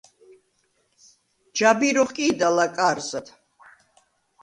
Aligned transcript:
ჯაბირ 1.55 1.95
ოხკი̄და 2.03 2.47
ლაკა̄რზად. 2.55 3.27